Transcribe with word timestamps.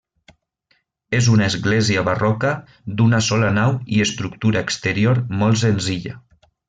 És 1.17 1.27
una 1.33 1.49
església 1.51 2.03
barroca 2.07 2.53
d'una 3.01 3.19
sola 3.27 3.51
nau 3.59 3.77
i 3.99 4.01
estructura 4.07 4.65
exterior 4.69 5.23
molt 5.43 5.63
senzilla. 5.67 6.17